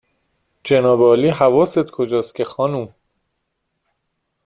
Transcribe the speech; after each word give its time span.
جنابعالی 0.63 1.29
حواست 1.29 1.91
کجاست 1.91 2.35
که 2.35 2.43
خانم 2.43 2.89